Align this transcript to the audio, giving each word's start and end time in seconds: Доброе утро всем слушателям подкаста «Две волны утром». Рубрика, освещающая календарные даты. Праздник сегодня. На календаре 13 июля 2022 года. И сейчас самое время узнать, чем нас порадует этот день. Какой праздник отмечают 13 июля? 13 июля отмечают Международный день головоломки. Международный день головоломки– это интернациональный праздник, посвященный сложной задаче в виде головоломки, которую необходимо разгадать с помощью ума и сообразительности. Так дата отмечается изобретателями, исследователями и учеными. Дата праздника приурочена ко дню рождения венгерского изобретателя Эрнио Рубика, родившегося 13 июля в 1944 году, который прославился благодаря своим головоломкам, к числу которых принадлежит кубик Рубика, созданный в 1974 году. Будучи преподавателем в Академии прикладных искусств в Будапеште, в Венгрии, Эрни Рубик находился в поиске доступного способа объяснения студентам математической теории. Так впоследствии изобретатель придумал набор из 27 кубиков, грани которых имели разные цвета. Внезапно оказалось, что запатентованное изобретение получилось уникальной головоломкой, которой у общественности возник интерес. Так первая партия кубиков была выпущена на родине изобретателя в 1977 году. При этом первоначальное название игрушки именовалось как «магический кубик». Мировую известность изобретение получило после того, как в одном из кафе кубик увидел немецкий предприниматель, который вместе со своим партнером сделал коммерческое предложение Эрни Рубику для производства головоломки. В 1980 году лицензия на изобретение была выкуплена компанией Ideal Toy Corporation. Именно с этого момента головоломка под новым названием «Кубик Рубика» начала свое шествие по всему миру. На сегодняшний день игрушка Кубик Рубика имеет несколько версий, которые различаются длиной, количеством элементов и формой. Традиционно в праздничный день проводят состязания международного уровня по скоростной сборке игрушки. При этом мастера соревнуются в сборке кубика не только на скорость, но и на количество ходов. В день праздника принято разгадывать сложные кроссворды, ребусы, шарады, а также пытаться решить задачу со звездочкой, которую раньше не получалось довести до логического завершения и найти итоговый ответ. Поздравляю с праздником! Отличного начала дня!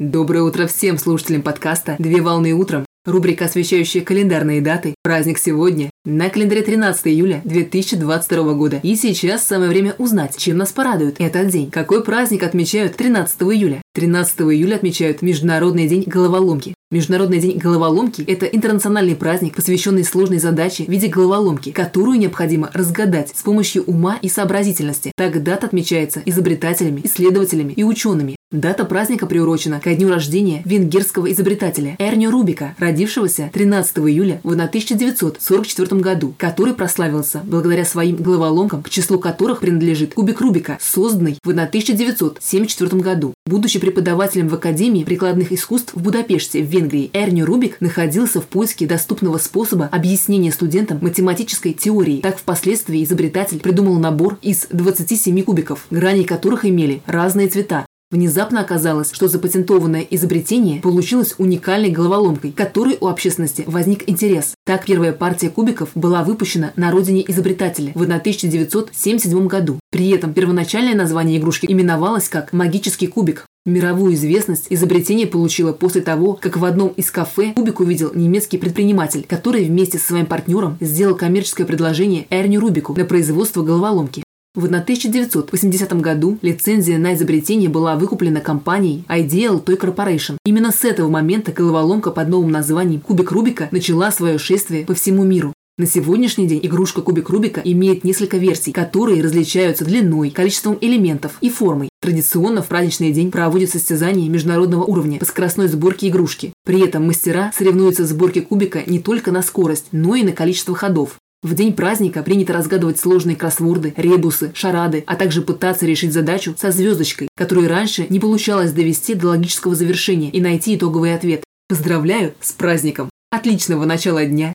Доброе 0.00 0.42
утро 0.42 0.66
всем 0.66 0.98
слушателям 0.98 1.42
подкаста 1.42 1.94
«Две 2.00 2.20
волны 2.20 2.52
утром». 2.52 2.84
Рубрика, 3.04 3.44
освещающая 3.44 4.02
календарные 4.02 4.60
даты. 4.60 4.96
Праздник 5.04 5.38
сегодня. 5.38 5.88
На 6.04 6.30
календаре 6.30 6.62
13 6.62 7.06
июля 7.06 7.42
2022 7.44 8.54
года. 8.54 8.80
И 8.82 8.96
сейчас 8.96 9.46
самое 9.46 9.70
время 9.70 9.94
узнать, 9.98 10.36
чем 10.36 10.56
нас 10.56 10.72
порадует 10.72 11.20
этот 11.20 11.46
день. 11.46 11.70
Какой 11.70 12.02
праздник 12.02 12.42
отмечают 12.42 12.96
13 12.96 13.40
июля? 13.42 13.82
13 13.94 14.40
июля 14.40 14.74
отмечают 14.74 15.22
Международный 15.22 15.86
день 15.86 16.02
головоломки. 16.04 16.74
Международный 16.90 17.38
день 17.38 17.58
головоломки– 17.58 18.22
это 18.26 18.46
интернациональный 18.46 19.14
праздник, 19.14 19.54
посвященный 19.54 20.04
сложной 20.04 20.38
задаче 20.38 20.84
в 20.84 20.88
виде 20.88 21.06
головоломки, 21.06 21.70
которую 21.70 22.18
необходимо 22.18 22.70
разгадать 22.74 23.32
с 23.36 23.42
помощью 23.42 23.84
ума 23.84 24.18
и 24.20 24.28
сообразительности. 24.28 25.12
Так 25.16 25.44
дата 25.44 25.66
отмечается 25.66 26.22
изобретателями, 26.24 27.02
исследователями 27.04 27.72
и 27.72 27.84
учеными. 27.84 28.36
Дата 28.52 28.84
праздника 28.84 29.26
приурочена 29.26 29.80
ко 29.80 29.92
дню 29.96 30.08
рождения 30.08 30.62
венгерского 30.64 31.32
изобретателя 31.32 31.96
Эрнио 31.98 32.30
Рубика, 32.30 32.76
родившегося 32.78 33.50
13 33.52 33.98
июля 33.98 34.40
в 34.44 34.52
1944 34.52 36.00
году, 36.00 36.34
который 36.38 36.74
прославился 36.74 37.40
благодаря 37.44 37.84
своим 37.84 38.14
головоломкам, 38.14 38.84
к 38.84 38.90
числу 38.90 39.18
которых 39.18 39.58
принадлежит 39.58 40.14
кубик 40.14 40.40
Рубика, 40.40 40.78
созданный 40.80 41.36
в 41.42 41.50
1974 41.50 43.02
году. 43.02 43.34
Будучи 43.46 43.80
преподавателем 43.84 44.48
в 44.48 44.54
Академии 44.54 45.04
прикладных 45.04 45.52
искусств 45.52 45.92
в 45.94 46.00
Будапеште, 46.00 46.62
в 46.62 46.66
Венгрии, 46.66 47.10
Эрни 47.12 47.42
Рубик 47.42 47.82
находился 47.82 48.40
в 48.40 48.46
поиске 48.46 48.86
доступного 48.86 49.36
способа 49.36 49.90
объяснения 49.92 50.52
студентам 50.52 51.00
математической 51.02 51.74
теории. 51.74 52.22
Так 52.22 52.38
впоследствии 52.38 53.04
изобретатель 53.04 53.60
придумал 53.60 53.98
набор 53.98 54.38
из 54.40 54.68
27 54.70 55.42
кубиков, 55.42 55.84
грани 55.90 56.22
которых 56.22 56.64
имели 56.64 57.02
разные 57.04 57.48
цвета. 57.48 57.84
Внезапно 58.10 58.60
оказалось, 58.60 59.10
что 59.12 59.28
запатентованное 59.28 60.06
изобретение 60.08 60.80
получилось 60.80 61.34
уникальной 61.36 61.90
головоломкой, 61.90 62.52
которой 62.52 62.96
у 63.02 63.08
общественности 63.08 63.64
возник 63.66 64.08
интерес. 64.08 64.54
Так 64.64 64.86
первая 64.86 65.12
партия 65.12 65.50
кубиков 65.50 65.90
была 65.94 66.22
выпущена 66.22 66.72
на 66.76 66.90
родине 66.90 67.22
изобретателя 67.26 67.92
в 67.94 68.02
1977 68.02 69.46
году. 69.46 69.78
При 69.90 70.08
этом 70.10 70.32
первоначальное 70.32 70.94
название 70.94 71.38
игрушки 71.38 71.66
именовалось 71.68 72.30
как 72.30 72.54
«магический 72.54 73.08
кубик». 73.08 73.46
Мировую 73.66 74.12
известность 74.12 74.66
изобретение 74.68 75.26
получило 75.26 75.72
после 75.72 76.02
того, 76.02 76.34
как 76.34 76.58
в 76.58 76.66
одном 76.66 76.88
из 76.88 77.10
кафе 77.10 77.54
кубик 77.54 77.80
увидел 77.80 78.12
немецкий 78.14 78.58
предприниматель, 78.58 79.24
который 79.26 79.64
вместе 79.64 79.96
со 79.96 80.08
своим 80.08 80.26
партнером 80.26 80.76
сделал 80.82 81.16
коммерческое 81.16 81.66
предложение 81.66 82.26
Эрни 82.28 82.58
Рубику 82.58 82.92
для 82.92 83.06
производства 83.06 83.62
головоломки. 83.62 84.22
В 84.54 84.66
1980 84.66 85.94
году 85.94 86.38
лицензия 86.42 86.98
на 86.98 87.14
изобретение 87.14 87.70
была 87.70 87.96
выкуплена 87.96 88.42
компанией 88.42 89.02
Ideal 89.08 89.64
Toy 89.64 89.80
Corporation. 89.80 90.36
Именно 90.44 90.70
с 90.70 90.84
этого 90.84 91.08
момента 91.08 91.50
головоломка 91.50 92.10
под 92.10 92.28
новым 92.28 92.50
названием 92.50 93.00
«Кубик 93.00 93.32
Рубика» 93.32 93.68
начала 93.70 94.12
свое 94.12 94.36
шествие 94.36 94.84
по 94.84 94.92
всему 94.92 95.24
миру. 95.24 95.53
На 95.76 95.86
сегодняшний 95.86 96.46
день 96.46 96.60
игрушка 96.62 97.02
Кубик 97.02 97.30
Рубика 97.30 97.60
имеет 97.64 98.04
несколько 98.04 98.36
версий, 98.36 98.70
которые 98.70 99.20
различаются 99.24 99.84
длиной, 99.84 100.30
количеством 100.30 100.78
элементов 100.80 101.32
и 101.40 101.50
формой. 101.50 101.88
Традиционно 102.00 102.62
в 102.62 102.68
праздничный 102.68 103.10
день 103.10 103.32
проводят 103.32 103.70
состязания 103.70 104.30
международного 104.30 104.84
уровня 104.84 105.18
по 105.18 105.24
скоростной 105.24 105.66
сборке 105.66 106.10
игрушки. 106.10 106.52
При 106.64 106.80
этом 106.80 107.08
мастера 107.08 107.50
соревнуются 107.52 108.04
в 108.04 108.06
сборке 108.06 108.42
кубика 108.42 108.84
не 108.86 109.00
только 109.00 109.32
на 109.32 109.42
скорость, 109.42 109.86
но 109.90 110.14
и 110.14 110.22
на 110.22 110.30
количество 110.30 110.76
ходов. 110.76 111.16
В 111.42 111.56
день 111.56 111.72
праздника 111.72 112.22
принято 112.22 112.52
разгадывать 112.52 113.00
сложные 113.00 113.34
кроссворды, 113.34 113.94
ребусы, 113.96 114.52
шарады, 114.54 115.02
а 115.08 115.16
также 115.16 115.42
пытаться 115.42 115.86
решить 115.86 116.12
задачу 116.12 116.54
со 116.56 116.70
звездочкой, 116.70 117.26
которую 117.36 117.68
раньше 117.68 118.06
не 118.10 118.20
получалось 118.20 118.70
довести 118.70 119.14
до 119.14 119.30
логического 119.30 119.74
завершения 119.74 120.30
и 120.30 120.40
найти 120.40 120.76
итоговый 120.76 121.16
ответ. 121.16 121.42
Поздравляю 121.68 122.34
с 122.40 122.52
праздником! 122.52 123.10
Отличного 123.32 123.86
начала 123.86 124.24
дня! 124.24 124.54